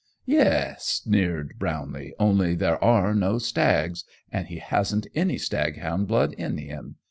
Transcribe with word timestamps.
"Yes!" 0.25 1.03
sneered 1.03 1.59
Brownlee, 1.59 2.15
"only 2.17 2.55
there 2.55 2.83
are 2.83 3.13
no 3.13 3.37
stags. 3.37 4.03
And 4.31 4.47
he 4.47 4.57
hasn't 4.57 5.05
any 5.13 5.35
staghound 5.37 6.07
blood 6.07 6.33
in 6.33 6.57
him. 6.57 6.95